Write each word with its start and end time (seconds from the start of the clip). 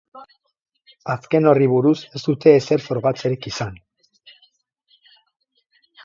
Azken 1.15 1.47
horri 1.49 1.67
buruz 1.73 1.99
ez 2.19 2.21
dute 2.29 2.53
ezer 2.61 2.83
frogatzerik 2.85 3.45
izan. 3.51 3.77